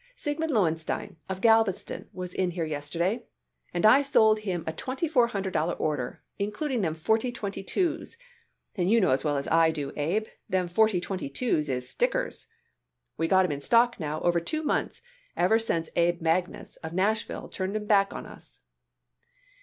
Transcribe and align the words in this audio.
Siegmund 0.15 0.49
Lowenstein, 0.49 1.17
of 1.29 1.41
Galveston, 1.41 2.09
was 2.11 2.33
in 2.33 2.49
here 2.49 2.65
yesterday, 2.65 3.23
and 3.71 3.85
I 3.85 4.01
sold 4.01 4.39
him 4.39 4.63
a 4.65 4.73
twenty 4.73 5.07
four 5.07 5.27
hundred 5.27 5.53
dollar 5.53 5.75
order, 5.75 6.23
including 6.39 6.81
them 6.81 6.95
forty 6.95 7.31
twenty 7.31 7.61
two's, 7.63 8.17
and 8.75 8.89
you 8.89 8.99
know 8.99 9.11
as 9.11 9.23
well 9.23 9.37
as 9.37 9.47
I 9.49 9.69
do, 9.69 9.93
Abe, 9.95 10.25
them 10.49 10.67
forty 10.67 10.99
twenty 11.01 11.29
two's 11.29 11.69
is 11.69 11.87
stickers. 11.87 12.47
We 13.15 13.27
got 13.27 13.45
'em 13.45 13.51
in 13.51 13.61
stock 13.61 13.99
now 13.99 14.19
over 14.21 14.39
two 14.39 14.63
months, 14.63 15.03
ever 15.37 15.59
since 15.59 15.87
Abe 15.95 16.19
Magnus, 16.19 16.77
of 16.77 16.93
Nashville, 16.93 17.47
turned 17.47 17.75
'em 17.75 17.85
back 17.85 18.11
on 18.11 18.25
us." 18.25 18.61